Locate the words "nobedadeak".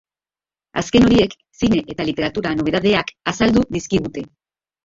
2.63-3.15